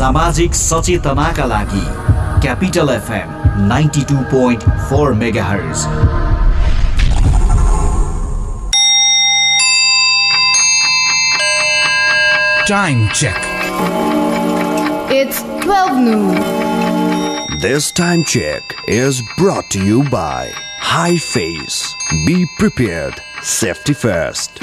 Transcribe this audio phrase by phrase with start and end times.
[0.00, 1.86] सामाजिक सचेतनाका लागि
[2.42, 5.86] capital FM ninety two point four mega hertz
[12.66, 13.44] Time check.
[15.08, 17.60] It's 12 noon.
[17.60, 21.94] This time check is brought to you by High Face.
[22.26, 23.22] Be prepared.
[23.40, 24.58] Safety first.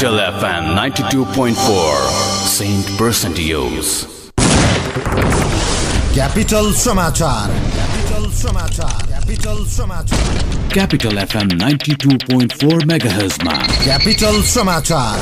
[0.00, 1.56] Capital FM 92.4
[2.48, 3.88] Saint Percentios.
[6.14, 10.40] Capital समाचार Capital समाचार Capital समाचार
[10.76, 15.18] Capital FM 92.4 MHz मा Capital समाचार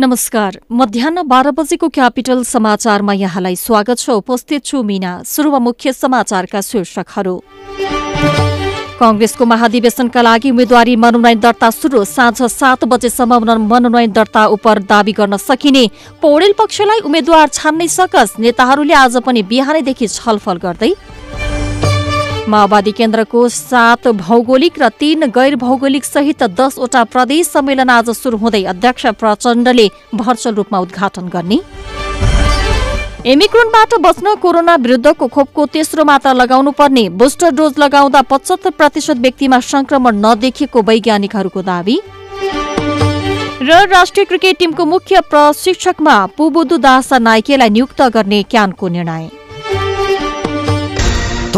[0.00, 6.60] नमस्कार। मध्याह बाह्र बजेको capital समाचारमा यहाँलाई स्वागत छ। उपस्थित छु मीना। सुरुमा मुख्य समाचारका
[6.60, 7.42] शीर्षकहरू।
[9.00, 15.12] कंग्रेसको महाधिवेशनका लागि उम्मेद्वारी मनोनयन दर्ता सुरु। साँझ सात बजेसम्म मन- मनोनयन दर्ता उप दावी
[15.12, 15.90] गर्न सकिने।
[16.22, 20.94] पौडेल पक्षलाई उम्मेद्वार छान्नै सकस। नेताहरूले आज पनि बिहानैदेखि छलफल गर्दै
[22.48, 28.62] माओवादी केन्द्रको सात भौगोलिक र तीन गैर भौगोलिक सहित दसवटा प्रदेश सम्मेलन आज सुरु हुँदै
[28.64, 31.58] अध्यक्ष प्रचण्डले भर्चुअल रूपमा उद्घाटन गर्ने।
[33.26, 39.60] एमिक्रोनबाट बच्न कोरोना विरुद्धको खोपको तेस्रो मात्रा लगाउनु पर्ने बुस्टर डोज लगाउँदा पचहत्तर प्रतिशत व्यक्तिमा
[39.62, 42.00] संक्रमण नदेखिएको वैज्ञानिकहरूको दावी।
[43.60, 49.28] र राष्ट्रिय क्रिकेट टिमको मुख्य प्रशिक्षकमा पुबुदु दासा नाइकेलाई नियुक्त गर्ने क्यानको निर्णय।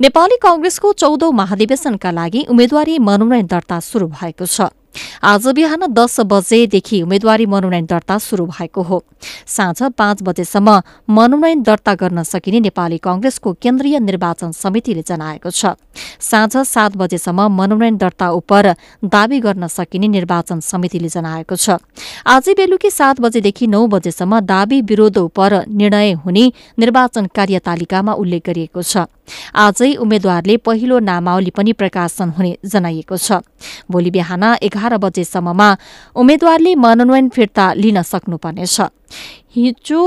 [0.00, 4.70] नेपाली कंग्रेसको चौधौं महाधिवेशनका लागि उम्मेद्वारी मनोनयन दर्ता शुरू भएको छ।
[5.22, 9.02] आज बिहान दस बजेदेखि उम्मेद्वारी मनोनयन दर्ता शुरू भएको हो।
[9.46, 10.70] साँझ पाँच बजेसम्म
[11.10, 15.74] मनोनयन दर्ता गर्न सकिने नेपाली कंग्रेसको केन्द्रीय निर्वाचन समितिले जनाएको छ।
[16.20, 18.52] साँझ सात बजेसम्म मनोनयन दर्ता उप
[19.04, 21.78] दावी गर्न सकिने निर्वाचन समितिले जनाएको छ।
[22.26, 25.38] आजै बेलुकी सात बजेदेखि नौ बजेसम्म दावी विरोध उप
[25.68, 26.44] निर्णय हुने
[26.78, 29.06] निर्वाचन कार्यतालिकामा उल्लेख गरिएको छ।
[29.54, 33.44] आजै उम्मेद्वारले पहिलो नामावली पनि प्रकाशन हुने जनाइएको छ।
[33.90, 35.68] भोलि बिहान एघार बजेसम्ममा
[36.16, 38.80] उम्मेद्वारले मनोनयन फिर्ता लिन सक्नुपर्नेछ।
[39.56, 40.02] हिजो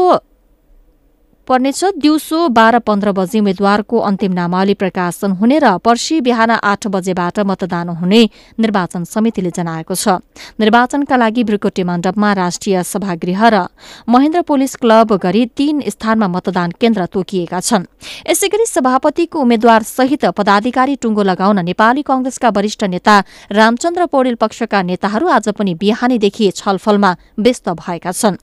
[1.48, 7.40] पर्नेछ। दिउँसो बाह्र पन्ध्र बजे उम्मेद्वारको अन्तिम नामावली प्रकाशन हुने र पर्सि बिहान आठ बजेबाट
[7.42, 8.22] मतदान हुने
[8.60, 10.22] निर्वाचन समितिले जनाएको छ।
[10.60, 13.66] निर्वाचनका लागि ब्रिकोटे मण्डपमा राष्ट्रिय सभागृह र
[14.08, 17.90] महेन्द्र पुलिस क्लब गरी तीन स्थानमा मतदान केन्द्र तोकिएका छन्।
[18.30, 23.16] यसै गरी सभापतिको उम्मेद्वार सहित पदाधिकारी टुङ्गो लगाउन नेपाली कंग्रेसका वरिष्ठ नेता
[23.52, 28.38] रामचन्द्र पौडेल पक्षका नेताहरू आज पनि बिहानीदेखि छलफलमा व्यस्त भएका छन्।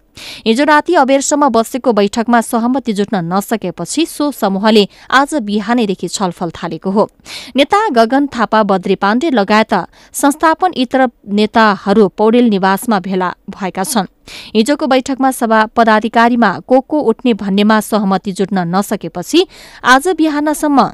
[0.46, 7.08] हिजो राति अबेरसम्म बसेको बैठकमा सहमति जुट्न नसकेपछि सो समूहले आज बिहानैदेखि छलफल थालेको हो।
[7.56, 9.74] नेता गगन थापा बद्री पाण्डे लगायत
[10.14, 14.06] संस्थापन इतर नेताहरू पौडेल निवासमा भेला भएका छन्।
[14.54, 19.46] हिजोको बैठकमा सभा पदाधिकारीमा को को उठ्ने भन्नेमा सहमति जुट्न नसकेपछि
[19.84, 20.90] आज बिहानसम्म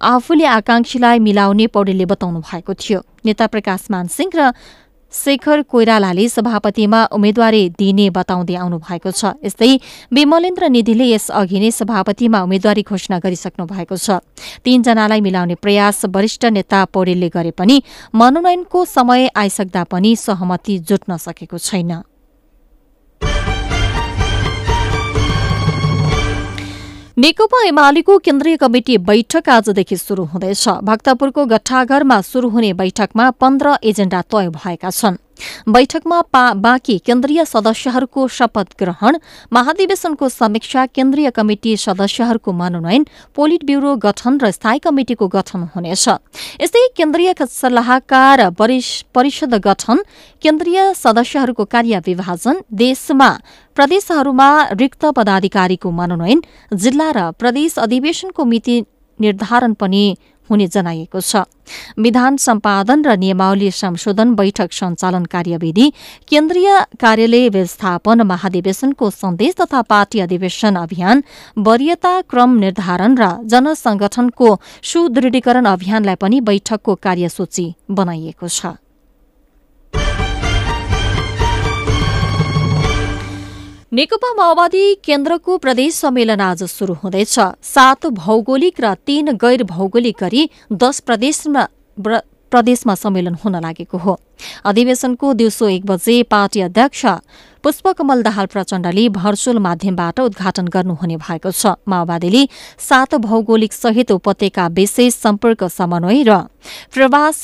[0.00, 4.52] आफूले आकांक्षीलाई मिलाउने पौडेलले बताउनु भएको थियो। नेता प्रकाश मानसिंह र
[5.16, 9.72] शेखर कोइरालाले सभापतिमा उम्मेद्वारी दिने बताउँदै आउनु भएको छ। यस्तै
[10.12, 14.20] विमलेन्द्र निधिले यस अघि नै सभापतिमा उम्मेद्वारी घोषणा गरिसक्नु भएको छ।
[14.64, 17.76] तीनजनालाई मिलाउने प्रयास वरिष्ठ नेता पौडेलले गरे पनि
[18.14, 21.92] मनोनयनको समय आइसक्दा पनि सहमति जुट्न सकेको छैन।
[27.16, 34.20] नेकपा एमालेको केन्द्रीय कमिटी बैठक आजदेखि शुरू हुँदैछ। भक्तपुरको गट्ठाघरमा शुरू हुने बैठकमा पन्ध्र एजेण्डा
[34.22, 35.16] तय भएका छन्।
[35.68, 36.22] बैठकमा
[36.54, 39.18] बाँकी केन्द्रीय सदस्यहरूको शपथ ग्रहण
[39.52, 46.08] महाधिवेशनको समीक्षा केन्द्रीय कमिटी सदस्यहरूको मनोनयन पोलिट ब्यूरो गठन र स्थायी कमिटिको गठन हुनेछ।
[46.60, 49.98] यस्तै केन्द्रीय सल्लाहकार परिष- परिषद गठन
[50.42, 53.30] केन्द्रीय सदस्यहरूको कार्य विभाजन देशमा
[53.74, 56.42] प्रदेशहरूमा रिक्त पदाधिकारीको मनोनयन
[56.74, 58.84] जिल्ला र प्रदेश अधिवेशनको मिति
[59.20, 60.16] निर्धारण पनि
[60.50, 61.44] हुने जनाइएको छ।
[61.98, 65.86] विधान सम्पादन र नियमावली संशोधन बैठक सञ्चालन कार्यविधि
[66.28, 66.68] केन्द्रीय
[67.00, 71.22] कार्यालय व्यवस्थापन महाधिवेशनको सन्देश तथा पार्टी अधिवेशन अभियान
[71.58, 78.85] वरियता क्रम निर्धारण र जनसंगठनको सुदृढीकरण अभियानलाई पनि बैठकको कार्यसूची बनाइएको छ।
[83.96, 90.42] नेकपा माओवादी केन्द्रको प्रदेश सम्मेलन आज शुरू हुँदैछ। सात भौगोलिक र तीन गैर भौगोलिक गरी
[90.70, 91.62] दश प्रदेशमा
[92.52, 94.18] प्रदेशमा सम्मेलन हुन लागेको हो।
[94.64, 97.04] अधिवेशनको दिउँसो एक बजे पार्टी अध्यक्ष
[97.64, 102.42] पुष्पकमल दाहाल प्रचण्डले भर्चुअल माध्यमबाट उद्घाटन गर्नुहुने भएको छ। माओवादीले
[102.78, 106.36] सात भौगोलिक सहित उपत्यका विशेष सम्पर्क समन्वय र
[106.92, 107.42] प्रवास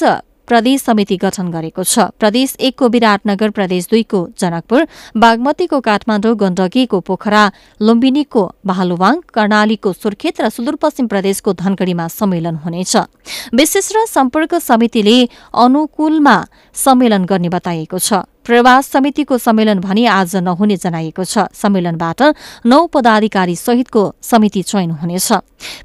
[0.52, 7.44] प्रदेश समिति गठन गरेको छ। प्रदेश एकको विराटनगर प्रदेश दुईको जनकपुर बागमतीको काठमाडौँ गण्डकीको पोखरा
[7.80, 12.96] लुम्बिनीको भालुवाङ कर्णालीको सुर्खेत र सुदूरपश्चिम प्रदेशको धनगढ़ीमा सम्मेलन हुनेछ।
[13.54, 15.16] विशेष र सम्पर्क समितिले
[15.56, 16.36] अनुकूलमा
[16.76, 18.12] सम्मेलन गर्ने बताइएको छ।
[18.44, 22.22] प्रवास समितिको सम्मेलन भने आज नहुने जनाइएको छ। सम्मेलनबाट
[22.66, 25.32] नौ पदाधिकारी सहितको समिति चयन हुनेछ।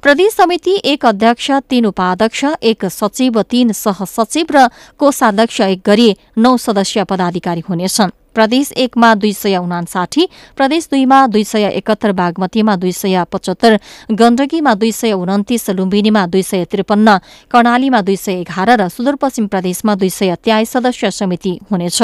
[0.02, 6.56] प्रदेश समिति एक अध्यक्ष तीन उपाध्यक्ष एक सचिव तीन सहसचिव र कोषाध्यक्ष एक गरी नौ
[6.56, 12.92] सदस्यीय पदाधिकारी हुनेछन्। प्रदेश एकमा दुई सय उनासाठी प्रदेश दुईमा दुई सय एकहत्तर बागमतीमा दुई
[12.92, 13.78] सय पचहत्तर
[14.14, 17.18] गण्डकीमा दुई सय उन्तिस लुम्बिनीमा दुई सय त्रिपन्न
[17.50, 22.02] कर्णालीमा दुई सय एघार र सुदूरपश्चिम प्रदेशमा दुई सय त्याइस सदस्य समिति हुनेछ।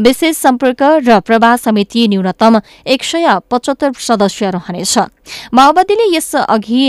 [0.00, 4.98] विशेष सम्पर्क र प्रवाह समिति न्यूनतम एक सय पचहत्तर सदस्य रहनेछ।
[5.54, 6.82] माओवादीले यस अघि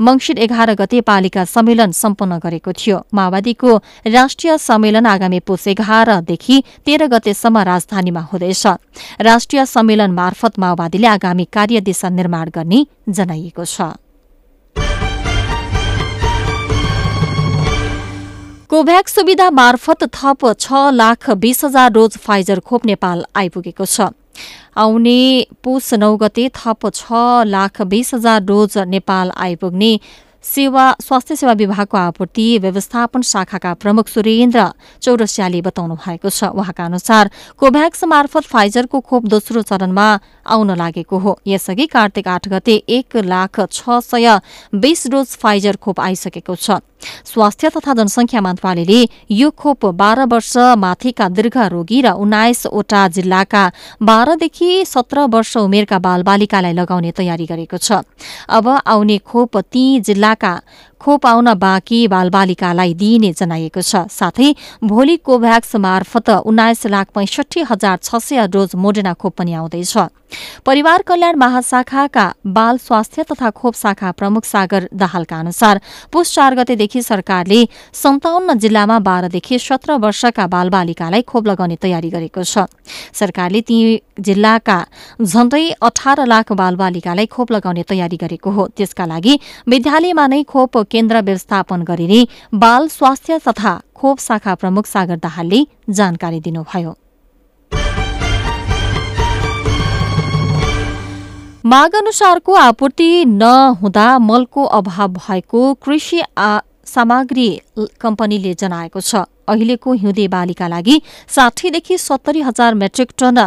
[0.00, 3.76] मंगिर एघार गते पालिका सम्मेलन सम्पन्न गरेको थियो। माओवादीको
[4.06, 8.66] राष्ट्रिय सम्मेलन आगामी पोष एघारदेखि तेह्र गतेसम्म राजधानीमा हुँदैछ।
[9.20, 13.80] राष्ट्रिय सम्मेलन मार्फत माओवादीले आगामी कार्यदिशा निर्माण गर्ने जनाइएको छ।
[18.70, 24.10] कोभ्याक्स सुविधा मार्फत थप छ लाख बीस हजार डोज फाइजर खोप नेपाल आइपुगेको छ।
[24.76, 27.12] आउने पुस नौ गते थप छ
[27.46, 29.98] लाख बीस हजार डोज नेपाल आइपुग्ने
[30.44, 34.66] सेवा स्वास्थ्य सेवा विभागको आपूर्ति व्यवस्थापन शाखाका प्रमुख सुरेन्द्र
[35.02, 40.08] चौरसियाले बताउनु भएको छ। उहाँका अनुसार कोभ्याक्स मार्फत फाइजरको खोप दोस्रो चरणमा
[40.46, 44.38] आउन लागेको हो। यसअघि कार्तिक आठ गते एक लाख छ सय
[44.74, 46.80] बीस डोज फाइजर खोप आइसकेको छ।
[47.24, 49.00] स्वास्थ्य तथा जनसंख्या मन्त्रालयले
[49.30, 53.64] यो खोप बाह्र वर्ष माथिका दीर्घ रोगी र उन्नाइसवटा जिल्लाका
[54.02, 58.00] बाह्रदेखि सत्र वर्ष उमेरका बालबालिकालाई लगाउने तयारी गरेको छ।
[58.48, 60.52] अब आउने खोप ती जिल्लाका
[61.00, 67.96] खोप आउन बाँकी बालबालिकालाई दिइने जनाइएको छ। साथै भोलि कोभ्याक्स मार्फत उन्नाइस लाख पैंसठी हजार
[67.98, 69.96] छ सय डोज मोडेना खोप पनि आउँदैछ।
[70.66, 75.80] परिवार कल्याण महाशाखाका बाल स्वास्थ्य तथा खोप शाखा प्रमुख सागर दाहालका अनुसार
[76.12, 77.60] पुस चार गतेदेखि सरकारले
[77.94, 82.66] सन्ताउन्न जिल्लामा बाह्रदेखि सत्र वर्षका बालबालिकालाई खोप लगाउने तयारी गरेको छ।
[83.14, 83.78] सरकारले ती
[84.18, 84.78] जिल्लाका
[85.22, 89.38] झण्डै अठार लाख बालबालिकालाई खोप लगाउने तयारी गरेको हो। त्यसका लागि
[89.68, 92.20] विद्यालयमा नै खोप केन्द्र व्यवस्थापन गरिने
[92.54, 96.94] बाल स्वास्थ्य तथा खोप शाखा प्रमुख सागर दाहालले जानकारी दिनुभयो।
[101.64, 106.22] माग अनुसारको आपूर्ति नहुँदा मलको अभाव भएको कृषि
[106.86, 107.48] सामग्री
[108.00, 113.38] कम्पनीले जनाएको छ। अहिलेको हिउँदे बालीका लागि साठीदेखि सत्तरी हजार मेट्रिक टन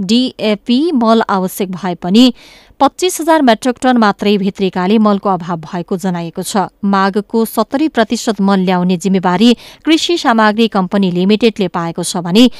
[0.00, 2.32] डीएपी मल आवश्यक भए पनि
[2.80, 8.60] पच्चीस हजार मेट्रिक टन मात्रै भित्रिकाले मलको अभाव भएको जनाइएको छ। मागको सत्तरी प्रतिशत मल
[8.60, 9.52] ल्याउने जिम्मेवारी
[9.84, 12.50] कृषि सामग्री कम्पनी लिमिटेडले पाएको छ भने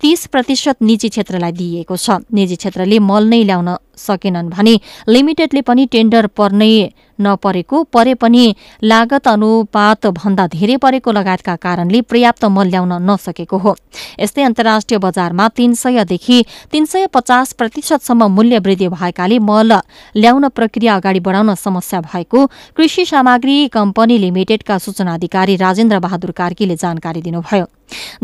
[0.00, 4.74] तीस प्रतिशत निजी क्षेत्रलाई दिइएको छ। निजी क्षेत्रले मल नै ल्याउन सकेनन् भने
[5.08, 8.44] लिमिटेडले पनि टेन्डर पर्नै नपरेको परे पनि
[8.82, 13.74] लागत अनुपात भन्दा धेरै परेको लगायतका कारणले पर्याप्त मल ल्याउन नसकेको हो।
[14.20, 16.38] यस्तै अन्तर्राष्ट्रिय बजारमा तीन सयदेखि
[16.72, 19.72] तीन सय पचास प्रतिशतसम्म मूल्य वृद्धि भएकाले मल
[20.16, 22.46] ल्याउन प्रक्रिया अगाडि बढाउन समस्या भएको
[22.76, 27.66] कृषि सामग्री कम्पनी लिमिटेडका सूचना अधिकारी राजेन्द्र बहादुर कार्कीले जानकारी दिनुभयो।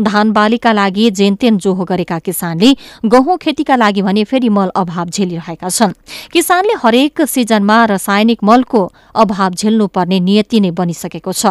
[0.01, 2.75] धान बालीका लागि जेनतेन जोहो गरेका किसानले
[3.05, 5.93] गहुँ खेतीका लागि भने फेरि मल अभाव झेलिरहेका छन्।
[6.31, 8.81] किसानले हरेक सिजनमा रासायनिक मलको
[9.15, 11.45] अभाव झेल्नुपर्ने नियति नै बनिसकेको छ।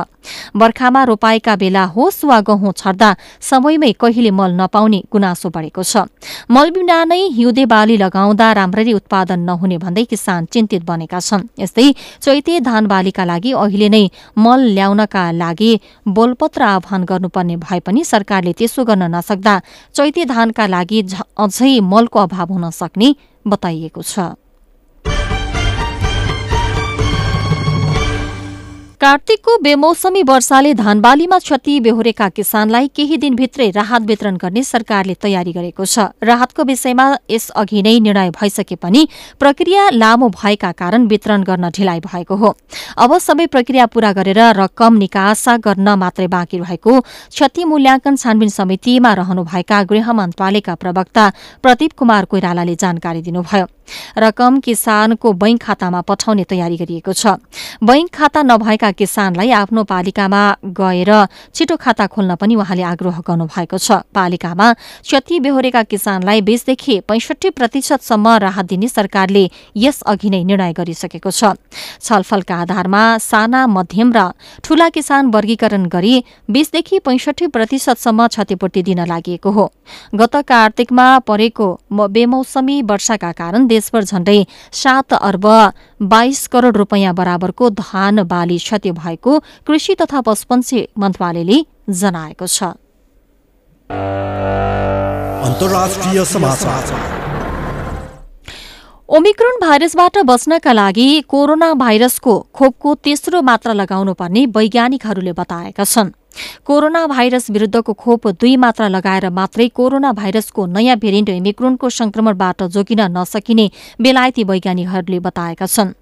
[0.56, 6.04] बर्खामा रोपाएका बेला होस् वा गहुँ छर्दा समयमै कहिले मल नपाउने गुनासो बढेको छ।
[6.50, 11.92] मल बिना नै हिउँदे बाली लगाउँदा राम्ररी उत्पादन नहुने भन्दै किसान चिन्तित बनेका छन्। यस्तै
[12.20, 14.04] चैते धान बालीका लागि अहिले नै
[14.36, 15.72] मल ल्याउनका लागि
[16.06, 19.54] बोलपत्र आह्वान गर्नुपर्ने भए पनि सरकारले त्यसो गर्न नसक्दा
[19.94, 21.00] चैते धानका लागि
[21.38, 23.08] अझै मलको अभाव हुन सक्ने
[23.46, 24.18] बताइएको छ।
[29.00, 35.84] कार्तिकको बेमौसमी वर्षाले धानबालीमा क्षति बेहोरेका किसानलाई केही दिनभित्रै राहत वितरण गर्ने सरकारले तयारी गरेको
[35.84, 39.06] छ। राहतको विषयमा यसअघि नै निर्णय भइसके पनि
[39.40, 42.52] प्रक्रिया लामो भएका कारण वितरण गर्न ढिलाइ भएको हो।
[42.98, 49.14] अब सबै प्रक्रिया पूरा गरेर रकम निकास गर्न मात्रै बाँकी रहेको क्षति मूल्याङ्कन छानबिन समितिमा
[49.16, 53.66] रहनुभएका गृह मन्त्रालयका प्रवक्ता प्रदीप कुमार कोइरालाले जानकारी दिनुभयो।
[54.18, 57.26] रकम किसानको बैंक खातामा पठाउने तयारी गरिएको छ।
[57.80, 60.42] बैंक खाता नभएका किसानलाई आफ्नो पालिकामा
[60.76, 61.12] गएर
[61.54, 68.28] छिटो खाता खोल्न पनि उहाँले आग्रह गर्नुभएको छ। पालिकामा क्षति बेहोरेका किसानलाई बीसदेखि पैंसठी प्रतिशतसम्म
[68.40, 69.44] राहत दिने सरकारले
[69.76, 71.54] यसअघि नै निर्णय गरिसकेको छ।
[72.00, 74.30] छलफलका आधारमा साना मध्यम र
[74.64, 76.14] ठूला किसान वर्गीकरण गरी
[76.50, 79.66] बीसदेखि पैंसठी प्रतिशतसम्म क्षतिपूर्ति दिन लागि हो।
[80.14, 84.38] गत कार्तिकमा परेको बेमौसमी वर्षाका कारण देशभर झण्डै
[84.74, 85.46] सात अर्ब
[86.04, 91.58] बाइस करोड़ रूपियाँ बराबरको धान बाली क्षति भएको कृषि तथा पशुपन्छी मन्त्रालयले
[91.90, 92.62] जनाएको छ।
[99.08, 106.14] ओमिक्रोन भाइरसबाट बच्नका लागि कोरोना भाइरसको खोपको तेस्रो मात्रा लगाउनु पर्ने वैज्ञानिकहरूले बताएका छन्।
[106.64, 113.00] कोरोना भाइरस विरुद्धको खोप दुई मात्रा लगाएर मात्रै कोरोना भाइरसको नयाँ भेरिएन्ट ओमिक्रोनको संक्रमणबाट जोगिन
[113.16, 113.70] नसकिने
[114.00, 115.94] बेलायती वैज्ञानिकहरूले बताएका छन्।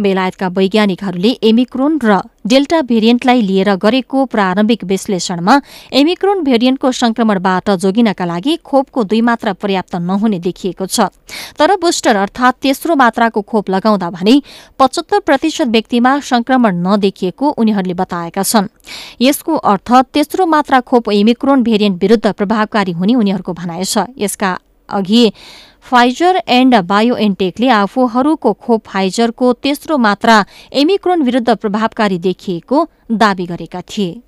[0.00, 5.54] बेलायतका वैज्ञानिकहरूले एमिक्रोन र डेल्टा भेरिएन्टलाई लिएर गरेको प्रारम्भिक विश्लेषणमा
[5.92, 11.12] एमिक्रोन भेरिएन्टको संक्रमणबाट जोगिनका लागि खोपको दुई मात्रा पर्याप्त नहुने देखिएको छ।
[11.58, 14.40] तर बुस्टर अर्थात तेस्रो मात्राको खोप लगाउँदा भने
[14.78, 18.72] पचहत्तर प्रतिशत व्यक्तिमा संक्रमण नदेखिएको उनीहरूले बताएका छन्।
[19.20, 25.32] यसको अर्थ तेस्रो मात्रा खोप एमिक्रोन भेरिएन्ट विरुद्ध प्रभावकारी हुने उनीहरूको भनाइ छ। यसका अघि
[25.82, 34.20] फाइजर एण्ड बायोएनटेकले आफूहरूको खोप फाइजरको तेस्रो मात्रा एमिक्रोन विरुद्ध प्रभावकारी देखिएको दावी गरेका थिए।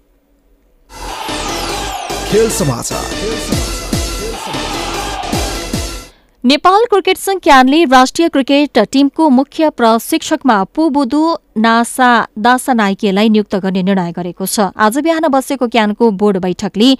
[6.44, 11.22] नेपाल क्रिकेट संघ क्यानले राष्ट्रिय क्रिकेट टिमको मुख्य प्रशिक्षकमा पुबुदु
[11.56, 16.90] नासा दासा नाइकेलाई नियुक्त गर्ने निर्णय गरेको छ। आज बिहान बसेको क्यानको बोर्ड बैठकले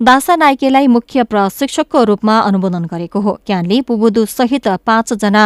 [0.00, 5.44] दासा नाइकेलाई मुख्य प्रशिक्षकको रूपमा अनुमोदन गरेको हो। क्यानले पुबुदु सहित पाँचजना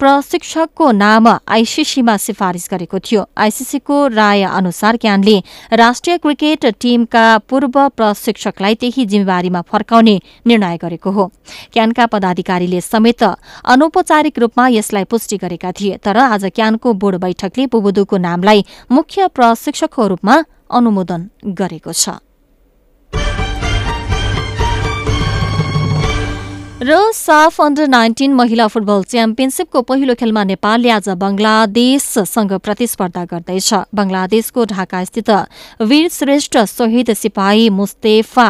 [0.00, 5.36] प्रशिक्षकको नाम आइसिसीमा सिफारिस गरेको थियो। आइसिसीको राय अनुसार क्यानले
[5.74, 10.16] राष्ट्रिय क्रिकेट टीमका पूर्व प्रशिक्षकलाई त्यही जिम्मेवारीमा फर्काउने
[10.46, 11.30] निर्णय गरेको हो।
[11.72, 18.16] क्यानका पदाधिकारीले समेत अनौपचारिक रूपमा यसलाई पुष्टि गरेका थिए तर आज क्यानको बोर्ड बैठकले पुबुदुको
[18.18, 20.42] नामलाई मुख्य प्रशिक्षकको रूपमा
[20.72, 22.16] अनुमोदन गरेको छ।
[26.82, 34.64] र साफ अन्डर नाइन्टिन महिला फुटबल च्याम्पियनसिपको पहिलो खेलमा नेपालले आज बंगलादेशसँग प्रतिस्पर्धा गर्दैछ। बंगलादेशको
[34.64, 35.30] ढाकास्थित
[35.82, 38.48] वीर श्रेष्ठ शहीद सिपाही मुस्तेफा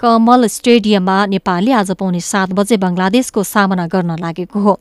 [0.00, 4.72] कमल स्टेडियममा नेपालले आज पाउने सात बजे बंगलादेशको सामना गर्न लागेको हो।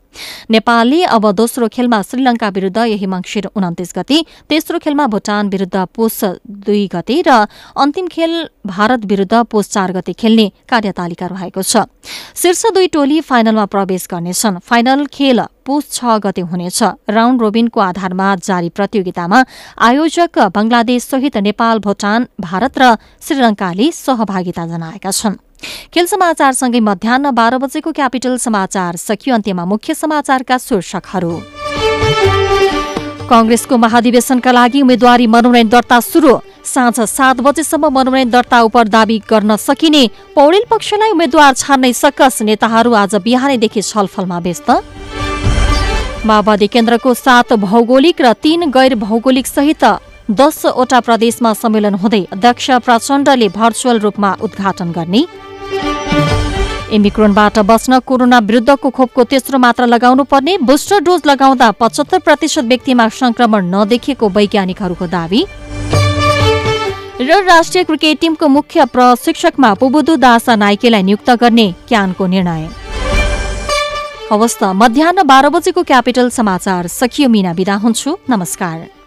[0.50, 4.18] नेपालले अब दोस्रो खेलमा श्रीलंका विरूद्ध यही मङ्सिर उन्तिस गते
[4.50, 6.24] तेस्रो खेलमा भूटान विरूद्ध पुष
[6.64, 7.36] दुई गते र
[7.76, 8.32] अन्तिम खेल
[8.64, 11.84] भारत विरूद्ध पुष चार गते खेल्ने कार्यतालिका रहेको छ।
[12.36, 18.28] शीर्ष दुई टोली फाइनलमा प्रवेश गर्नेछन्। फाइनल खेल पुष छ गते हुनेछ। राउण्ड रोबिनको आधारमा
[18.42, 19.40] जारी प्रतियोगितामा
[19.80, 25.38] आयोजक बंगलादेश सहित नेपाल भूटान भारत र श्रीलंकाले सहभागिता जनाएका छन्।
[25.94, 31.34] खेल समाचारसँगै मध्याह बाह्र बजेको क्यापिटल समाचार सकियो। अन्त्यमा मुख्य समाचारका शीर्षकहरू।
[33.30, 36.34] कंग्रेसको महाधिवेशनका लागि उम्मेद्वारी मनोनयन दर्ता सुरु।
[36.66, 40.04] साँझ सात बजेसम्म मनोनयन दर्ता उप दावी गर्न सकिने
[40.36, 44.70] पौडेल पक्षलाई उम्मेद्वार छान्नै सकस। नेताहरू आज बिहानैदेखि छलफलमा व्यस्त।
[46.26, 49.84] माओवादी केन्द्रको सात भौगोलिक र तीन गैर भौगोलिक सहित
[50.32, 55.22] दसवटा प्रदेशमा सम्मेलन हुँदै अध्यक्ष प्रचण्डले भर्चुअल रूपमा उद्घाटन गर्ने।
[56.92, 63.08] एमिक्रोनबाट बच्न कोरोना विरुद्धको खोपको तेस्रो मात्रा लगाउनु पर्ने बुस्टर डोज लगाउँदा पचहत्तर प्रतिशत व्यक्तिमा
[63.16, 65.42] संक्रमण नदेखिएको वैज्ञानिकहरूको दावी।
[67.22, 72.89] र राष्ट्रिय क्रिकेट टिमको मुख्य प्रशिक्षकमा पुबुदु दासा नाइकेलाई नियुक्त गर्ने क्यानको निर्णय।
[74.32, 78.99] हवस् त मध्याह बाह्र बजेको क्यापिटल समाचार सकियो मिना बिदा हुन्छु। नमस्कार।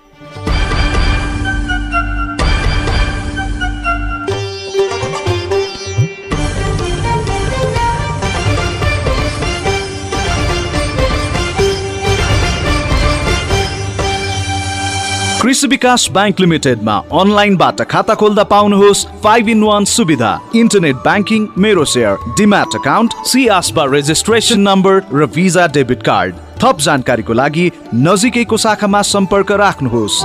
[15.62, 21.84] कृषि विकास ब्याङ्क लिमिटेडमा अनलाइनबाट खाता खोल्दा पाउनुहोस् फाइभ इन वान सुविधा। इन्टरनेट ब्याङ्किङ मेरो
[21.84, 29.02] सेयर डिम्याट अकाउन्ट सिआसबा रेजिस्ट्रेसन नम्बर र भिजा डेबिट कार्ड थप जानकारीको लागि नजिकैको शाखामा
[29.12, 30.22] सम्पर्क राख्नुहोस्।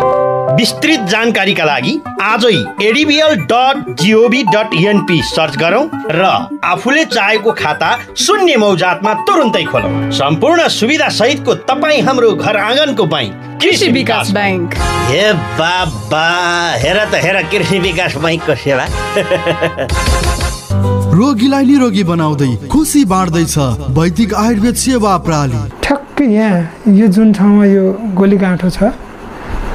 [0.58, 1.91] विस्तृत जानकारीका लागि
[2.24, 6.24] आजै ADBL dot GOV dot NP search गरौँ र
[6.65, 13.62] आफूले चाहेको खाता शून्य मौजातमा तुरुन्तै खोलौँ। सम्पूर्ण सुविधा सहितको तपाईँ हाम्रो घर आँगनको बैङ्क
[13.62, 14.74] कृषि विकास ब्याङ्क
[15.12, 16.26] हे बाबा
[16.84, 18.86] हेर त हेर कृषि विकास बैङ्कको सेवा।
[21.17, 23.58] रोगीलाई निरोगी बनाउँदै खुसी बाँड्दैछ
[23.98, 27.86] वैदिक आयुर्वेद सेवा प्रणाली ठ्याक्कै यहाँ यो जुन ठाउँमा यो
[28.17, 28.89] गोली गाँठो छ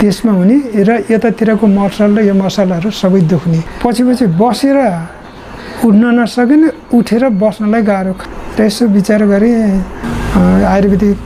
[0.03, 4.79] त्यसमा हुने र यतातिरको मसल र यो मसलाहरू सबै दुख्ने। पछि पछि बसेर
[5.87, 8.15] उठ्न नसकिने उठेर बस्नलाई गाह्रो
[8.59, 9.55] र यसो विचार गरेँ
[10.67, 11.19] आयुर्वेदिक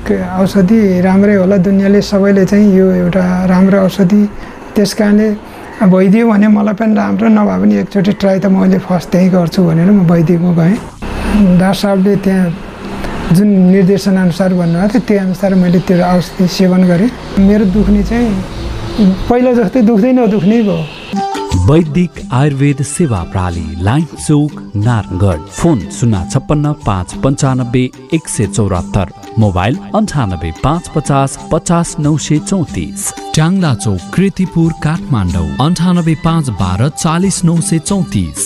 [0.42, 4.22] औषधि राम्रै होला दुनियाँले सबैले चाहिँ यो एउटा राम्रो औषधि।
[4.76, 5.28] त्यस कारणले
[5.88, 9.90] भइदियो भने मलाई पनि राम्रो नभए पनि एकचोटि ट्राई त मैले फर्स्ट त्यहीँ गर्छु भनेर
[9.90, 10.76] म वैदिकमा गएँ
[11.60, 12.46] डाक्टर साहबले त्यहाँ
[13.36, 17.10] जुन निर्देशनअनुसार भन्नुभएको थियो त्यही अनुसार मैले त्यो औषधि सेवन गरेँ।
[17.40, 18.30] मेरो दुख्ने चाहिँ
[18.96, 20.76] पहिला जस्तै दुख्दै नदुख्ने भयो।
[21.68, 27.84] वैदिक आयुर्वेद सेवा प्रणाली लाइन चौक नारायणगढ। फोन शून्य छप्पन्न पाँच पन्चानब्बे
[28.16, 35.48] एक सय चौरात्तर। मोबाइल अन्ठानब्बे पाँच पचास पचास नौ सय चौतिस। ट्याङ्ला चौक कृतिपुर काठमाडौँ।
[35.66, 38.45] अन्ठानब्बे पाँच बाह्र चालिस नौ सय चौतिस।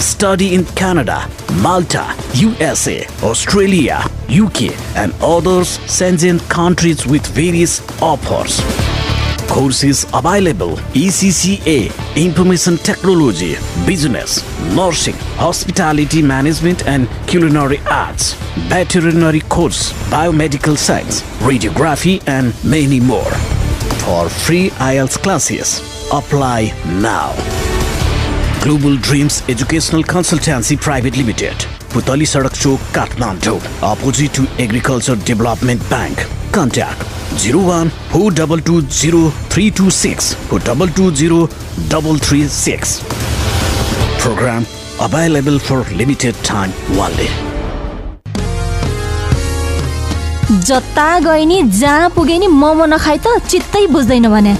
[0.00, 1.28] Study in Canada,
[1.60, 8.60] Malta, USA, Australia, UK, and others Shenzhen countries with various offers.
[9.50, 14.42] Courses available ECCA, Information Technology, Business,
[14.74, 18.34] Nursing, Hospitality Management and Culinary Arts,
[18.68, 23.30] Veterinary Course, Biomedical Science, Radiography and many more.
[24.04, 27.59] For free IELTS classes, apply now.
[28.62, 31.56] Global Dreams Educational Consultancy Private Limited,
[31.92, 36.18] Putali Sadak Chowk, Kathmandu, opposite to Agriculture Development Bank.
[36.52, 37.02] Contact
[37.42, 41.46] 01 4220 326 4220
[41.88, 43.02] 336.
[44.20, 44.66] Program
[45.00, 47.30] available for limited time only.
[50.68, 54.56] जता गए नि जहाँ पुगे नि मोमो नखाइ त चित्तै बुझ्दैन भने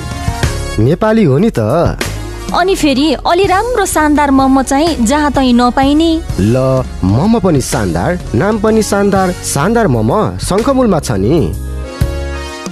[0.86, 2.08] नेपाली हो नि त
[2.50, 6.10] अनि फेरि अलि राम्रो शानदार मोमो चाहिँ जहाँ तहीँ नपाइने।
[6.40, 11.36] ल मोमो पनि शानदार नाम पनि शानदार शानदार मोमो शङ्खमूलमा छ नि।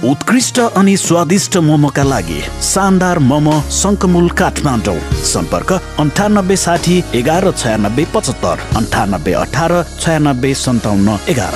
[0.03, 8.57] उत्कृष्ट अनि स्वादिष्ट मोमोका लागि शानदार मोमो शङ्कमुल काठमाडौँ। सम्पर्क अन्ठानब्बे साठी एघार छयानब्बे पचहत्तर
[8.77, 11.55] अन्ठानब्बे अठार छयानब्बे सन्ताउन्न एघार।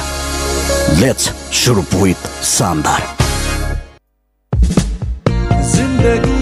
[1.01, 1.25] लेट्स
[1.63, 2.21] सुरु विथ
[2.53, 3.01] शानदार।
[5.73, 6.33] जिन्दगीको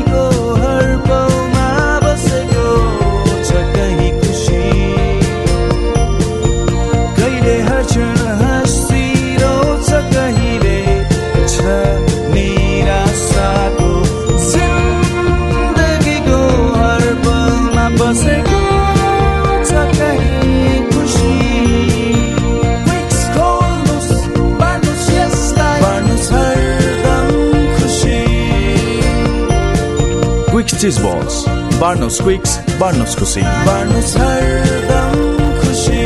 [30.81, 31.35] चिज बल्स
[31.79, 35.19] बार्नुहोस् क्विक्स बार्नुहोस् खुसी हरदम
[35.59, 35.99] खुसी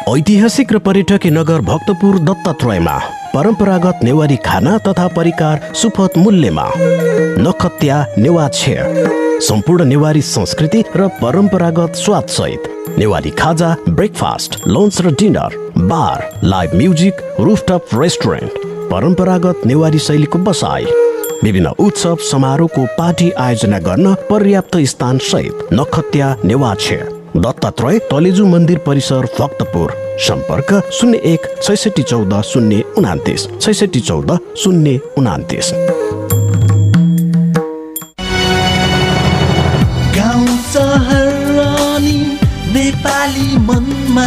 [0.08, 2.96] ऐतिहासिक र पर्यटकीय नगर भक्तपुर दत्तात्रयमा
[3.34, 6.66] परम्परागत नेवारी खाना तथा परिकार सुपथ मूल्यमा
[7.46, 8.82] नखत्या नेवा छेर
[9.48, 15.56] सम्पूर्ण नेवारी संस्कृति र परम्परागत स्वाद सहित। नेवारी खाजा ब्रेकफास्ट लन्च र dinner
[15.90, 20.84] bar live music rooftop restaurant परम्परागत नेवारी शैलीको बसाई
[21.44, 26.96] विभिन्न उत्सव समारोहको पार्टी आयोजना गर्न पर्याप्त स्थान सहित नखत्या नेवाछे
[27.36, 29.92] दत्तात्रय तलेजु मन्दिर परिसर भक्तपुर
[30.26, 35.72] सम्पर्क शून्य एक छैसठी चौध शून्य उनातिस छैसठी चौध शून्य उनातिस
[43.28, 44.26] नेपाली मनमा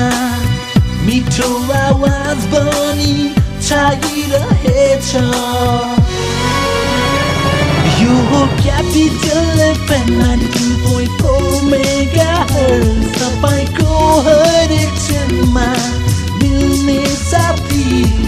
[1.06, 3.14] मिठो आवाज बनी
[3.68, 5.14] छाइरहेछ
[8.02, 10.22] यो हो Capital FM
[10.54, 12.32] two point four mega
[13.18, 15.68] तपाईँको हरेक क्षणमा
[16.42, 18.20] मिल्ने साथी।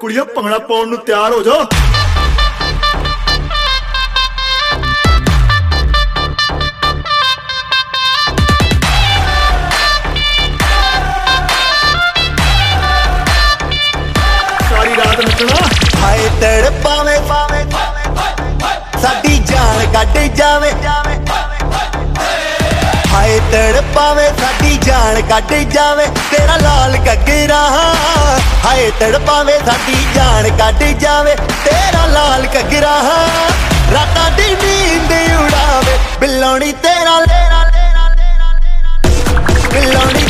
[0.00, 1.64] ਕੁੜੀਆਂ ਭੰਗੜਾ ਪਾਉਣ ਨੂੰ ਤਿਆਰ ਹੋ ਜਾ
[25.08, 27.60] ਗਾਲ ਕੱਢ ਜਾਵੇ, ਤੇਰਾ ਲਾਲ ਕੱਗਰਾ
[28.64, 32.92] ਹਾਏ, ਤੜਪਾਵੇ ਸਾਡੀ ਜਾਨ ਕੱਢ ਜਾਵੇ, ਤੇਰਾ ਲਾਲ ਕੱਗਰਾ
[33.92, 40.27] ਰਾਤਾਂ ਦੀ ਨੀਂਦ ਉਡਾਵੇ ਬਿੱਲੋਣੀ ਤੇਰਾ ਲੇਰਾ ਲੇਰਾ ਲੇਰਾ ਬਿੱਲੋਣੀ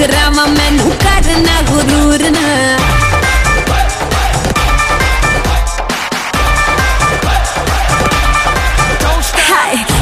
[0.00, 2.76] ਟਕਰਾਵਾਂ ਮੈਨੂੰ ਕਰਨਾ ਗੁਰੂਰ ਨਾ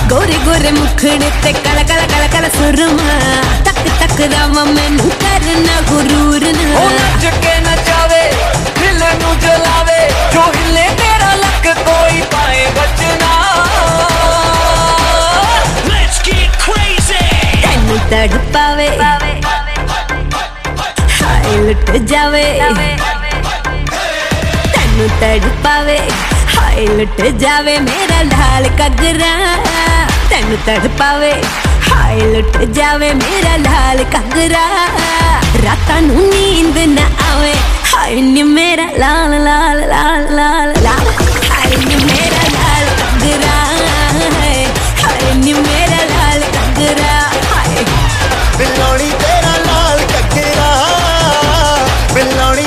[0.08, 3.18] ਗੋਰੇ ਗੋਰੇ ਮੁਖੜੇ ਤੇ ਕਲ ਕਲ ਕਲ ਕਲ ਸੁਰਮਾ
[3.64, 8.22] ਤੱਕ ਤੱਕ ਦਾ ਮੈਨੂੰ ਕਰਨਾ ਗੁਰੂਰ ਨਾ ਉਹ ਨੱਚ ਕੇ ਨਚਾਵੇ
[8.78, 10.00] ਹਿੱਲ ਨੂੰ ਜਲਾਵੇ
[10.32, 13.34] ਜੋ ਹਿੱਲੇ ਤੇਰਾ ਲੱਕ ਕੋਈ ਪਾਏ ਬਚਨਾ
[15.88, 17.24] Let's get crazy
[17.62, 18.38] ਤੈਨੂੰ ਤੜ
[22.06, 22.42] ਜਾਵੇ
[24.72, 25.98] ਤੈਨੂੰ ਤੜਪਾਵੇ
[26.56, 29.32] ਹਾਏ ਲੁੱਟ ਜਾਵੇ ਮੇਰਾ ਲਾਲ ਕਗਰਾ
[30.30, 31.32] ਤੈਨੂੰ ਤੜਪਾਵੇ
[31.90, 34.66] ਹਾਏ ਲੁੱਟ ਜਾਵੇ ਮੇਰਾ ਲਾਲ ਕਗਰਾ
[35.64, 37.52] ਰਾਤਾਂ ਨੂੰ ਨੀਂਦ ਨਾ ਆਵੇ
[37.94, 41.06] ਹਾਏ ਨੀ ਮੇਰਾ ਲਾਲ ਲਾਲ ਲਾਲ ਲਾਲ ਲਾਲ
[41.50, 43.56] ਹਾਏ ਨੀ ਮੇਰਾ ਲਾਲ ਕਗਰਾ
[45.02, 47.84] ਹਾਏ ਨੀ ਮੇਰਾ ਲਾਲ ਕਗਰਾ ਹਾਏ
[48.58, 49.47] ਬਿਲੋਣੀ ਤੇਰਾ
[52.18, 52.58] வெள்ளாடு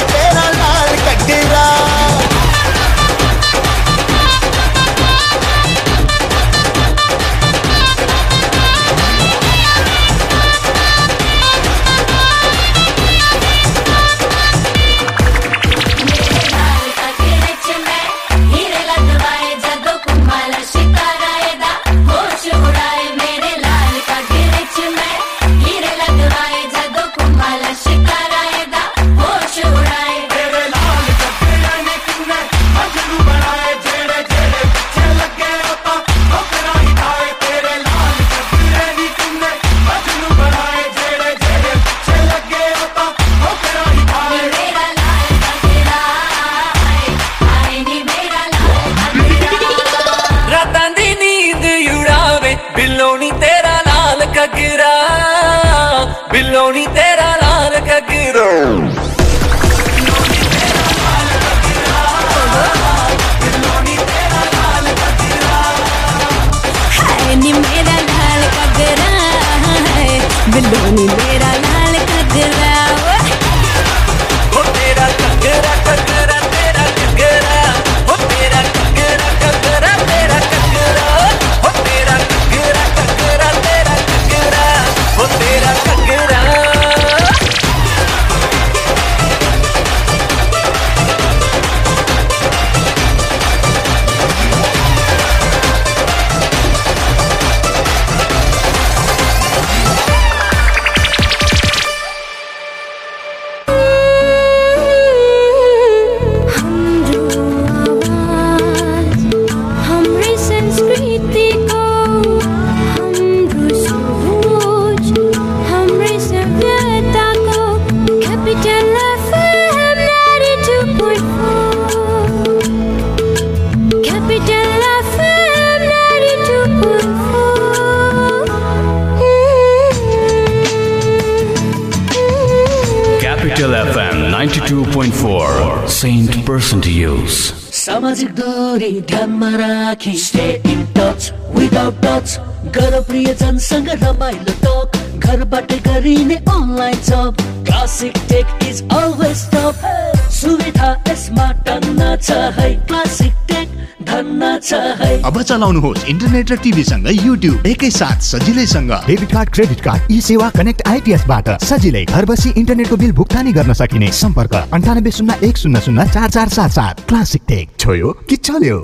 [155.52, 161.50] चलाउनुहोस् इन्टरनेट र टिभीसँग युट्युब एकैसाथ सजिलैसँग। Debit card credit card e Sewa connect आइटिएसबाट
[161.64, 166.30] सजिलै घर बसी इन्टरनेटको बिल भुक्तानी गर्न सकिने। सम्पर्क अन्ठानब्बे शून्य एक शून्य शून्य चार
[166.30, 167.70] चार सात सात। Classic Tech.
[167.80, 168.80] छोयो कि चल्यो?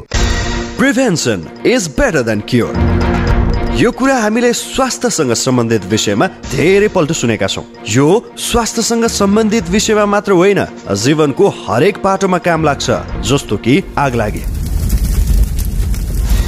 [0.77, 2.75] Prevention is better than cure
[3.79, 8.07] यो कुरा हामीले स्वास्थ्यसँग सम्बन्धित विषयमा धेरै पल्ट सुनेका छौँ। यो
[8.41, 10.65] स्वास्थ्यसँग सम्बन्धित विषयमा मात्र होइन
[10.97, 12.91] जीवनको हरेक पाटोमा काम लाग्छ
[13.23, 14.56] जस्तो कि आग लागे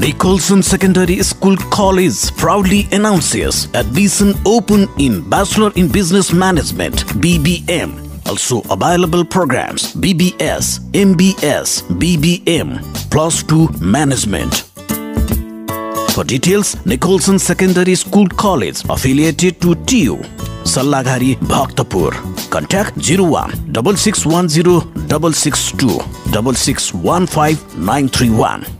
[0.00, 7.92] Nicholson Secondary School College proudly announces admission open in Bachelor in Business Management BBM.
[8.26, 12.80] Also available programs BBS, MBS, BBM,
[13.10, 14.64] Plus 2 Management.
[16.12, 20.16] For details, Nicholson Secondary School College affiliated to TU.
[20.64, 22.14] Sallagari Bhaktapur.
[22.48, 23.50] Contact 01
[23.96, 24.80] 6610
[25.34, 26.00] 662
[26.32, 28.79] 6615931.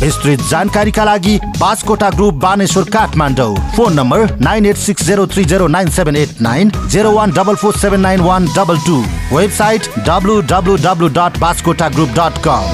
[0.00, 3.54] विस्तृत जानकारीका लागि Baskota group Baneshwor Kathmandu.
[3.76, 7.54] Phone number nine eight six zero three zero nine seven eight nine zero one double
[7.62, 8.96] four seven nine one double two.
[9.32, 12.64] Website W W W dot Baskota group dot com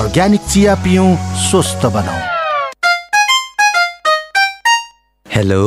[0.00, 1.14] organic चिया पिउँ
[1.46, 2.20] स्वस्थ बनाऊ
[5.26, 5.62] hello?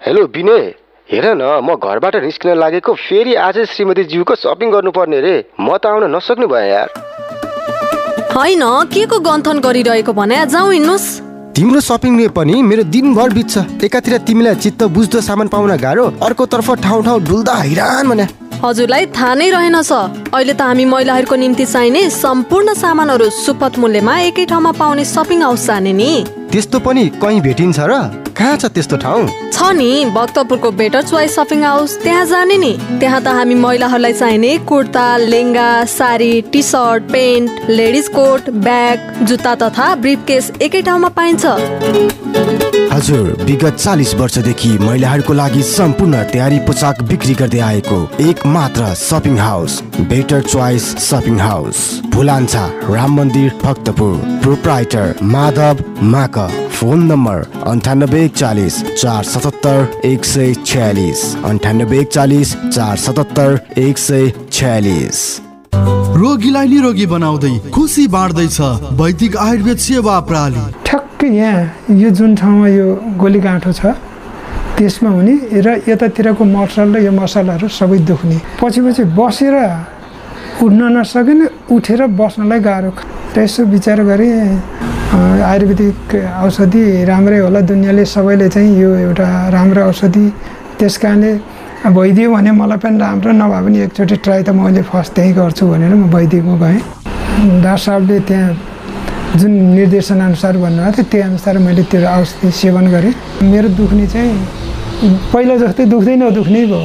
[0.00, 0.74] Hello Vinay
[1.08, 6.10] हेर न म घरबाट निस्किन लागेको फेरि आज श्रीमतीज्यूको सपिङ गर्नुपर्ने रे। म त आउन
[6.16, 7.11] नसक्ने भयो यार।
[8.32, 10.36] होइन के को गन्थन गरिरहेको भने?
[10.46, 11.08] जाउँ हिँड्नुहोस्
[11.52, 17.02] तिम्रो सपिङले पनि मेरो दिनभर बित्छ। एकातिर तिमीलाई चित्त बुझ्दो सामान पाउन गाह्रो अर्कोतर्फ ठाउँ
[17.04, 18.26] ठाउँ डुल्दा हैरान भने।
[18.64, 19.92] हजुरलाई थाहा नै रहेनछ।
[20.32, 25.66] अहिले त हामी महिलाहरूको निम्ति चाहिने सम्पूर्ण सामानहरू सुपथ मूल्यमा एकै ठाउँमा पाउने सपिङ हाउस
[25.66, 26.12] जाने नि।
[26.52, 27.94] त्यस्तो पनि कहीँ भेटिन्छ र?
[28.36, 29.26] कहाँ छ त्यस्तो ठाउँ?
[29.52, 34.56] छ नि भक्तपुरको बेटर चोइस सपिङ हाउस त्यहाँ जाने नि। त्यहाँ त हामी महिलाहरूलाई चाहिने
[34.68, 41.08] kurta lehenga sari T shirt pant ladies coat bag जुत्ता तथा ब्रिफ केस एकै ठाउँमा
[41.16, 41.44] पाइन्छ।
[42.92, 47.98] हजुर विगत चालिस वर्षदेखि महिलाहरूको लागि सम्पूर्ण तयारी पोसाक बिक्री गर्दै आएको
[48.28, 49.80] एक मात्र shopping house
[50.12, 51.78] better choice shopping house
[52.12, 56.38] Bhulanchha Ram मन्दिर भक्तपुर। प्रोप्राइटर माधव माक
[56.72, 64.30] फोन नम्बर अन्ठानब्बे एकचालिस चार सतहत्तर एक सय छयालिस। अन्ठानब्बे एकचालिस चार सतहत्तर एक सय
[64.52, 65.18] छयालिस।
[66.22, 68.60] रोगीलाई निरोगी बनाउँदै खुसी बाँड्दैछ
[69.00, 72.88] वैदिक आयुर्वेद सेवा प्रणाली ठ्याक्कै यहाँ यो जुन ठाउँमा यो
[73.20, 73.94] गोलीगाँठो छ
[74.76, 75.34] त्यसमा हुने
[75.64, 79.54] र यतातिरको मसल र यो मसलाहरू सबै दुख्ने। पछि पछि बसेर
[80.62, 82.90] उठ्न नसकिने उठेर बस्नलाई गाह्रो
[83.36, 90.24] र यसो विचार गरेँ। आयुर्वेदिक औषधि राम्रै होला। दुनियाँले सबैले चाहिँ यो एउटा राम्रो औषधि
[90.80, 91.32] त्यस कारणले
[91.92, 95.94] भइदियो भने मलाई पनि राम्रो नभए पनि एकचोटि ट्राई त मैले फर्स्ट त्यहीँ गर्छु भनेर
[95.94, 96.80] म वैदिकमा गएँ
[97.60, 98.50] डाक्टर साहबले त्यहाँ
[99.36, 103.14] जुन निर्देशनअनुसार भन्नुभएको थियो त्यही अनुसार मैले त्यो औषधि सेवन गरेँ।
[103.52, 104.32] मेरो दुख्ने चाहिँ
[105.32, 106.80] पहिला जस्तै दुख्दै नदुख्ने भयो।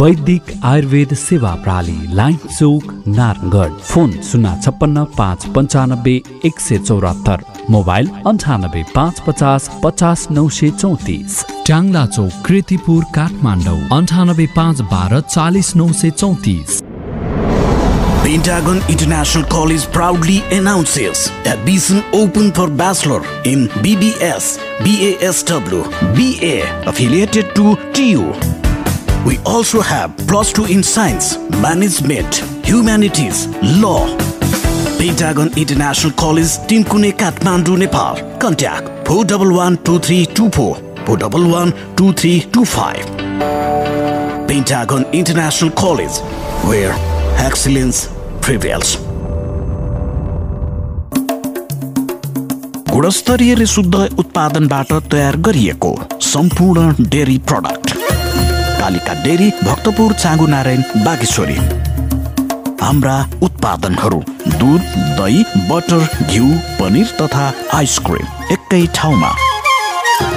[0.00, 7.42] वैदिक आयुर्वेद सेवा प्रणाली लाइन चौक नारायणगढ। फोन शून्य छप्पन्न पाँच पन्चानब्बे एक सय चौरात्तर।
[7.70, 15.20] मोबाइल अन्ठानब्बे पाँच पचास पचास नौ सय चौतिस। ट्याङ्ला चौक कृतिपुर काठमाडौँ। अन्ठानब्बे पाँच बाह्र
[15.34, 16.80] चालिस नौ सय चौतिस।
[18.24, 24.48] Pentagon International College proudly announces admission open for bachelor in BBS,
[24.80, 25.84] BASW,
[26.16, 28.59] BA affiliated to TU.
[29.26, 33.46] We also have plus two in science, management, humanities,
[33.80, 34.06] law.
[34.98, 38.16] Pentagon International College, Tinkune, Kathmandu, Nepal.
[38.38, 43.04] Contact 411-2324, 411-2325.
[44.48, 46.18] Pentagon International College,
[46.64, 46.94] where
[47.46, 48.08] excellence
[48.40, 48.96] prevails.
[52.90, 57.90] गुणस्तरीय र शुद्ध उत्पादनबाट तयार गरिएको सम्पूर्ण dairy product
[58.80, 61.54] Kalika dairy Bhaktapur Changu Narayan Bageshwari.
[62.82, 64.20] हाम्रा उत्पादनहरू
[64.60, 64.82] दुध
[65.18, 66.46] दही बटर घिउ
[66.78, 67.44] पनिर तथा
[67.78, 69.32] आइसक्रिम एकै ठाउँमा।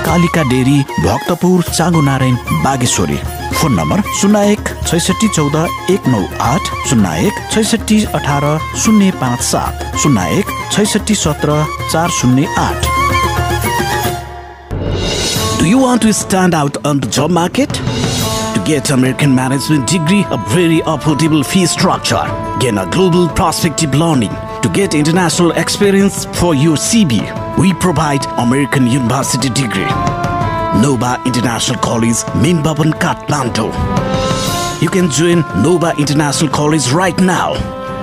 [0.08, 2.36] Kalika dairy Bhaktapur Changu Narayan
[2.66, 3.18] Bageshwari.
[3.56, 5.56] Phone number शून्य एक छैसठी चौध
[5.96, 6.22] एक नौ
[6.52, 8.46] आठ शून्य एक छैसठी अठार
[8.84, 12.92] शून्य पाँच सात शून्य एक छैसठी सत्र चार शून्य आठ।
[15.58, 17.80] Do you want to stand out on the job market?
[18.66, 22.24] Get American management degree, a very affordable fee structure,
[22.62, 24.32] gain a global prospective learning.
[24.62, 29.92] To get international experience for your CB, we provide American University degree.
[30.82, 33.68] Nova International College, Minbaban, Kathmandu.
[34.82, 37.52] You can join Nova International College right now.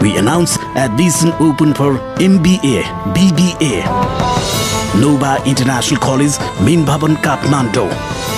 [0.02, 2.82] We announce admission open for MBA,
[3.14, 4.29] BBA.
[4.94, 7.88] Nova International College, Min Bhavan, Kathmandu.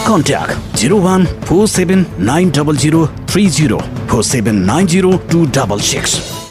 [0.05, 3.79] Contact 01 47 900 30
[4.09, 6.42] 47 90 266.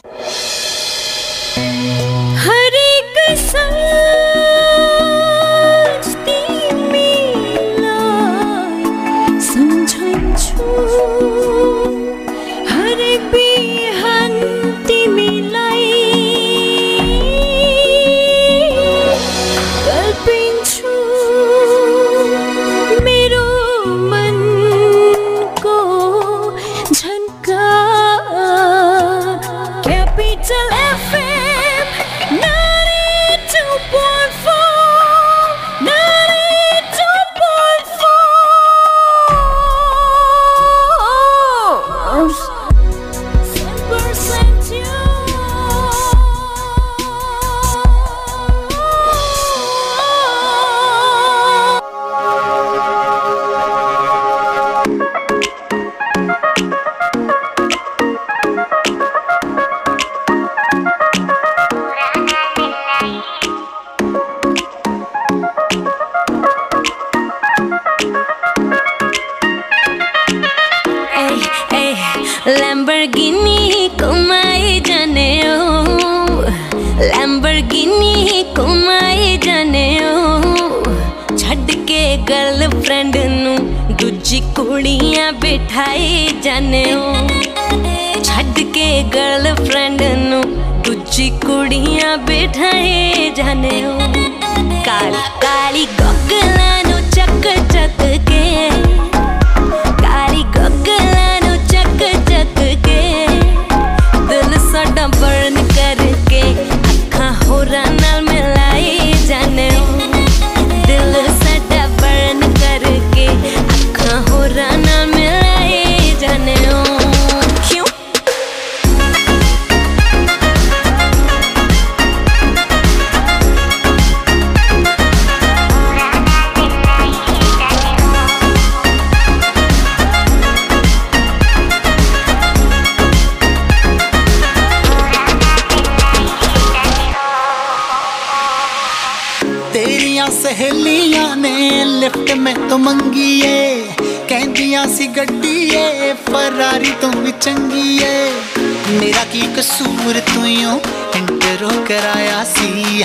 [152.00, 153.02] ਕਰਾਇਆ ਸੀ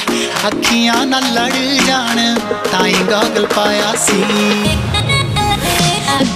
[0.47, 1.51] ਅੱਖੀਆਂ ਨਾਲ ਲੜ
[1.87, 2.39] ਜਾਣ
[2.71, 4.23] ਤਾਂ ਹੀ goggle ਪਾਇਆ ਸੀ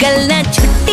[0.02, 0.89] ਗੱਲਾਂ ਛੁੱਟੀਆਂ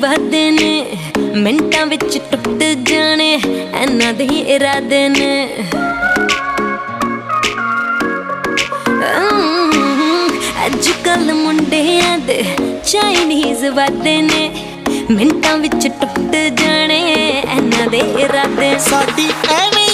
[0.00, 0.98] ਵਾਦੇ ਨੇ,
[1.34, 5.48] ਮਿੰਟਾਂ ਵਿੱਚ ਟੁੱਟ ਜਾਣੇ, ਇਹਨਾਂ ਦੇ ਹੀ ਇਰਾਦੇ ਨੇ।
[10.66, 12.42] ਅੱਜ ਕੱਲ ਮੁੰਡਿਆਂ ਦੇ
[12.86, 14.50] ਚਾਈਨੀਜ਼ ਵਾਦੇ ਨੇ,
[15.10, 17.00] ਮਿੰਟਾਂ ਵਿੱਚ ਟੁੱਟ ਜਾਣੇ,
[17.56, 19.87] ਇਹਨਾਂ ਦੇ ਇਰਾਦੇ ਸਾਡੀ ਐਵੇਂ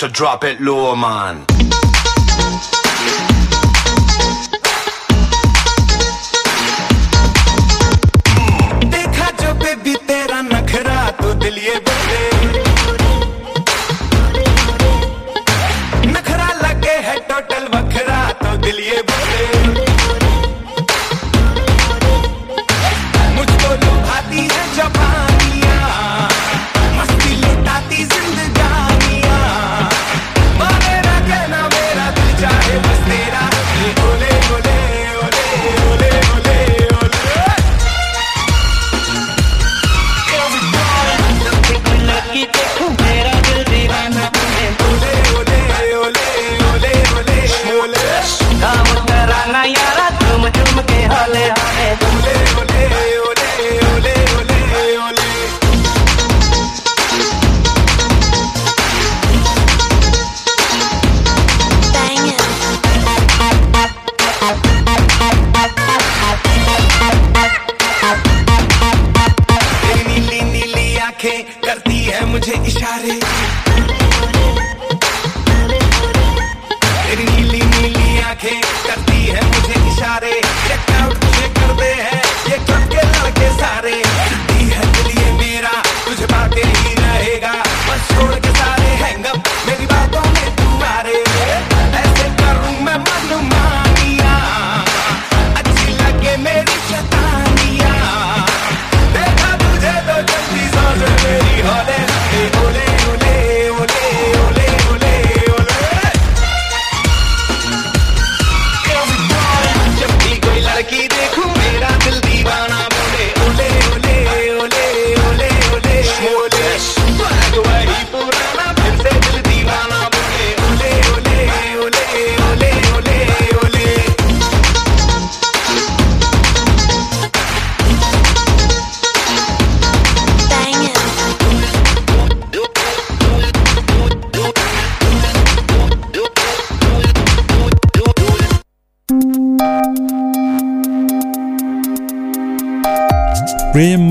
[0.00, 1.49] to drop it low, man.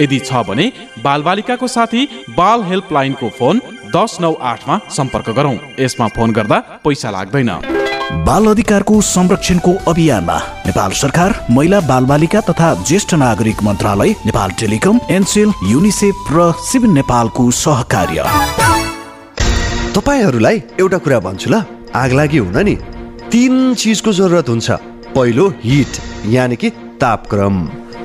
[0.00, 0.72] यदि छ भने
[1.04, 3.60] बालबालिकाको साथी बाल हेल्पलाइनको फोन
[3.96, 7.50] दस नौ आठमा सम्पर्क गरौँ। यसमा फोन गर्दा पैसा लाग्दैन।
[8.26, 15.52] बाल अधिकारको संरक्षणको अभियानमा नेपाल सरकार महिला बालबालिका तथा ज्येष्ठ नागरिक मन्त्रालय नेपाल टेलिकम एनसेल
[15.64, 18.24] युनिसेफ र सिभिल नेपालको सहकार्य।
[19.94, 21.62] तपाईँहरूलाई एउटा कुरा भन्छु ल।
[21.94, 22.74] आग लागि हुन नि।
[23.32, 24.70] तिन चिजको जरुरत हुन्छ।
[25.14, 26.70] पहिलो हिट यानि कि
[27.00, 27.56] तापक्रम।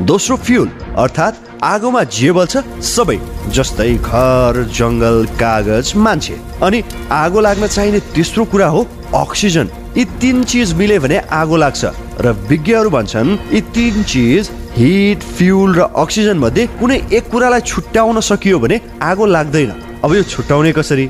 [0.01, 0.67] दोस्रो फ्युल
[0.97, 3.17] अर्थात् आगोमा जे बल्छ सबै
[3.55, 8.85] जस्तै घर जङ्गल कागज मान्छे। अनि आगो लाग्न चाहिने तेस्रो कुरा हो
[9.15, 11.85] अक्सिजन। यी तिन चिज मिले भने आगो लाग्छ।
[12.21, 18.19] र विज्ञहरू भन्छन् यी तिन चिज हिट फ्युल र अक्सिजन मध्ये कुनै एक कुरालाई छुट्याउन
[18.21, 19.71] सकियो भने आगो लाग्दैन।
[20.03, 21.09] अब यो छुट्याउने कसरी?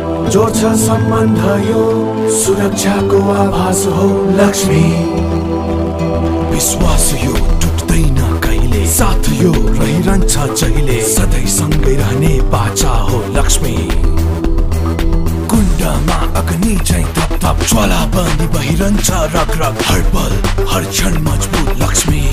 [0.31, 1.81] जोड्छ सम्बन्ध यो
[2.31, 4.05] सुरक्षाको आभास हो
[4.35, 4.83] लक्ष्मी।
[6.51, 8.85] विश्वास यो टुट्दैन कहिले?
[8.87, 11.01] साथ यो रहिरहन्छ जहिले?
[11.09, 13.75] सधैँ सँगै रहने बाचा हो लक्ष्मी।
[15.51, 21.75] कुण्डमा अग्नि चाहिँ थप थप ज्वाला बनी बहिरहन्छ रग रग हर पल हर क्षण मजबुत
[21.83, 22.25] लक्ष्मी।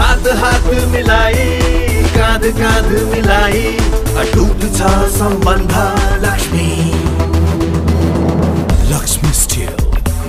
[0.00, 3.62] हात हात मिलाई। काँध काँध मिलाई।
[4.22, 5.74] अटुट छ सम्बन्ध
[6.24, 6.68] लक्ष्मी।
[8.92, 9.74] लक्ष्मी स्टिल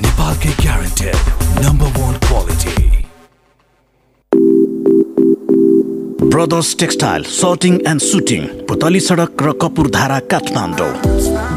[0.05, 1.15] नेपालकै guaranteed
[1.65, 2.81] number one quality
[6.33, 10.91] brothers textile shirting and suiting Putali Sadak र कपुरधारा काठमाडौँ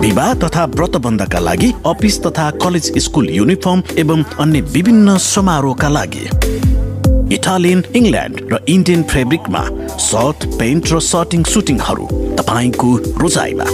[0.01, 6.25] विवाह तथा व्रतबन्धका लागि अफिस तथा कलेज स्कुल युनिफर्म एवं अन्य विभिन्न समारोहका लागि
[7.33, 9.63] इटालियन इङ्ल्यान्ड र इन्डियन फेब्रिकमा
[10.01, 12.07] सर्ट पेन्ट र सर्टिङ सुटिङहरू
[12.41, 12.91] तपाईँको
[13.23, 13.65] रोजाइमा।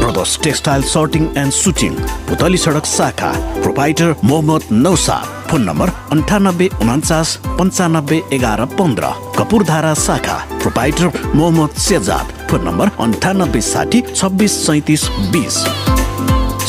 [0.00, 1.92] Brothers textile shirting and suiting
[2.28, 3.30] Putali Sadak शाखा
[3.62, 7.28] provider Mohammad Naushad phone number अन्ठानब्बे उन्चास
[7.58, 15.56] पन्चानब्बे एघार पन्ध्र कपुरधारा शाखा provider Mohammad Sejad phone number अन्ठानब्बे साठी छब्बिस सैतिस बिस।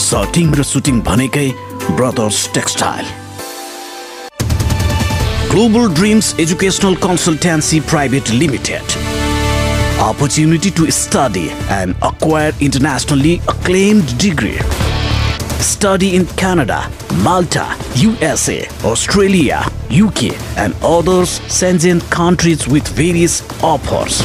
[0.05, 1.47] सर्टिङ र सुटिङ भनेकै
[1.91, 3.05] brothers textile.
[5.53, 8.81] Global Dreams Educational Consultancy Private Limited.
[9.99, 14.57] Opportunity to study and acquire internationally acclaimed degree.
[15.61, 16.91] Study in Canada,
[17.21, 24.23] Malta, USA, Australia, UK, and others Shenzhen countries with various offers.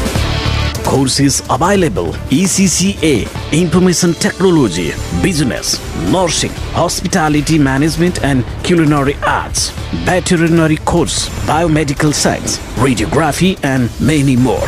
[0.88, 5.78] Courses available ECCA, Information Technology, Business,
[6.10, 9.68] Nursing, Hospitality Management and Culinary Arts,
[10.06, 14.66] Veterinary Course, Biomedical Science, Radiography and many more.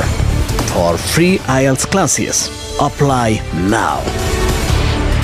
[0.75, 3.41] For free IELTS classes, apply
[3.71, 4.03] now.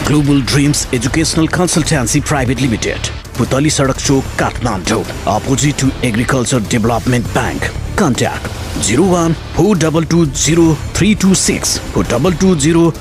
[0.08, 2.96] Global Dreams Educational Consultancy Private Limited,
[3.36, 7.85] Putali Sadak Chowk, Kathmandu, opposite to Agriculture Development Bank.
[7.96, 8.44] Contact
[8.86, 12.92] 01 4220 326 4220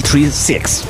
[0.00, 0.84] 336.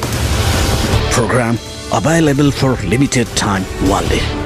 [1.13, 1.59] Program
[1.93, 4.44] available for limited time only.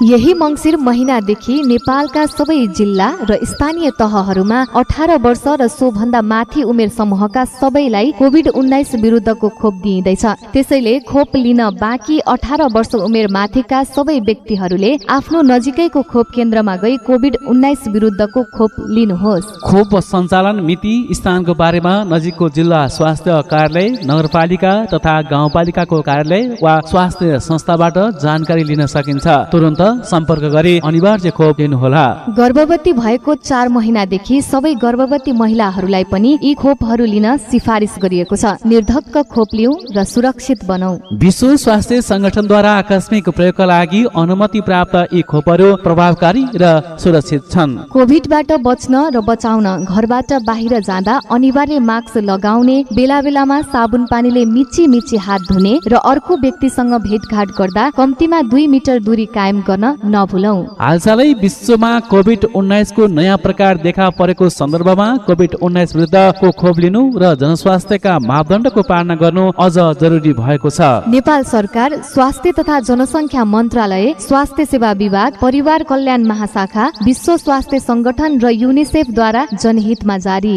[0.00, 6.88] यही मङ्सिर महिनादेखि नेपालका सबै जिल्ला र स्थानीय तहहरूमा अठार वर्ष र सोभन्दा माथि उमेर
[6.90, 13.82] समूहका सबैलाई कोभिड उन्नाइस विरुद्धको खोप दिइँदैछ। त्यसैले खोप लिन बाँकी अठार वर्ष उमेर माथिका
[13.86, 20.94] सबै व्यक्तिहरूले आफ्नो नजिकैको खोप केन्द्रमा गई कोभिड उन्नाइस विरुद्धको खोप लिनुहोस्। खोप सञ्चालन मिति
[21.12, 28.86] स्थानको बारेमा नजिकको जिल्ला स्वास्थ्य कार्यालय नगरपालिका तथा गाउँपालिकाको कार्यालय वा स्वास्थ्य संस्थाबाट जानकारी लिन
[28.88, 32.04] सकिन्छ। तुरन्त सम्पर्क गरी अनिवार्य खोप लिनुहोला।
[32.38, 39.16] गर्भवती भएको चार महिनादेखि सबै गर्भवती महिलाहरूलाई पनि यी खोपहरू लिन सिफारिस गरिएको छ। निर्धक्क
[39.32, 45.68] खोप लिऊ र सुरक्षित बनौ। विश्व स्वास्थ्य संगठनद्वारा आकस्मिक प्रयोगका लागि अनुमति प्राप्त यी खोपहरू
[45.84, 46.64] प्रभावकारी र
[46.98, 54.04] सुरक्षित छन्। कोभिडबाट बच्न र बचाउन घरबाट बाहिर जाँदा अनिवार्य मास्क लगाउने बेला बेलामा साबुन
[54.10, 59.60] पानीले मिची मिची हात धुने र अर्को व्यक्तिसँग भेटघाट गर्दा कम्तीमा दुई मिटर दूरी कायम
[59.80, 66.78] गर्न नभुलौ। हालसालै विश्वमा कोभिड उन्नाइसको नयाँ प्रकार देखा परेको सन्दर्भमा कोभिड उन्नाइस विरुद्धको खोप
[66.78, 73.44] लिनु र जनस्वास्थ्यका मापदण्डको पालना गर्नु अझ जरुरी भएको छ। नेपाल सरकार स्वास्थ्य तथा जनसङ्ख्या
[73.44, 80.56] मन्त्रालय स्वास्थ्य सेवा विभाग परिवार कल्याण महाशाखा विश्व स्वास्थ्य संगठन र युनिसेफद्वारा जनहितमा जारी।